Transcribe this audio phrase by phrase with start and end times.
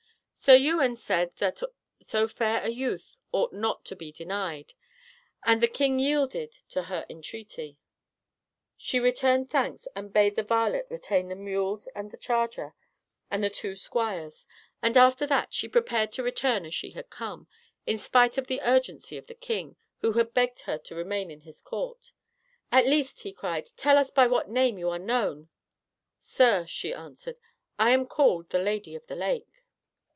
[0.43, 1.61] Sir Ewain said that
[2.03, 4.73] so fair a youth ought not to be denied,
[5.45, 7.77] and the king yielded to her entreaty.
[8.75, 12.73] She returned thanks, and bade the varlet retain the mules and the charger,
[13.31, 14.47] with the two squires;
[14.81, 17.47] and after that, she prepared to return as she had come,
[17.85, 21.41] in spite of the urgency of the king, who had begged her to remain in
[21.41, 22.13] his court.
[22.71, 25.49] "At least," he cried, "tell us by what name are you known?"
[26.17, 27.37] "Sir," she answered,
[27.77, 29.45] "I am called the Lady of the Lake."